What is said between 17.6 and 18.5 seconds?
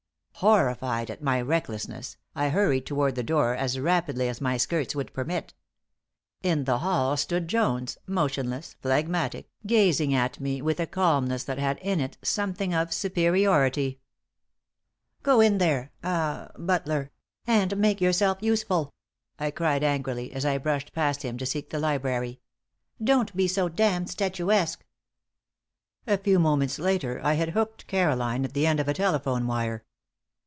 make yourself